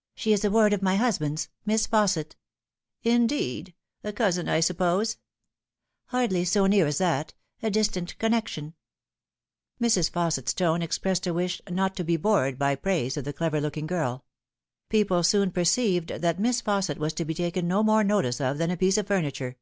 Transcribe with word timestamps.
"She 0.14 0.34
is 0.34 0.44
a 0.44 0.50
ward 0.50 0.74
of 0.74 0.82
my 0.82 0.96
husband's: 0.96 1.48
Miss 1.64 1.86
Fausset."" 1.86 2.32
Indeed! 3.16 3.72
A 4.04 4.12
cousin, 4.12 4.46
I 4.46 4.60
suppose 4.60 5.16
?""Hardly 6.08 6.44
so 6.44 6.66
near 6.66 6.86
as 6.86 6.98
that. 6.98 7.32
A 7.62 7.70
distant 7.70 8.18
connection." 8.18 8.74
Mrs. 9.80 10.10
Fausset's 10.10 10.52
tone 10.52 10.82
expressed 10.82 11.26
a 11.26 11.32
wish 11.32 11.62
not 11.70 11.96
to 11.96 12.04
be 12.04 12.18
bored 12.18 12.58
by 12.58 12.74
praise 12.74 13.16
of 13.16 13.24
the 13.24 13.32
clever 13.32 13.58
looking 13.58 13.86
girL 13.86 14.26
People 14.90 15.22
soon 15.22 15.50
perceived 15.50 16.08
that 16.10 16.38
Miss 16.38 16.60
Fausset 16.60 16.98
was 16.98 17.14
to 17.14 17.24
be 17.24 17.32
taken 17.32 17.66
no 17.66 17.82
more 17.82 18.04
notice 18.04 18.38
of 18.38 18.58
than 18.58 18.70
a 18.70 18.76
piece 18.76 18.98
of 18.98 19.06
furniture. 19.06 19.56